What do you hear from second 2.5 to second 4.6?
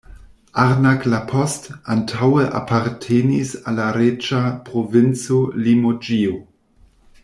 apartenis al la reĝa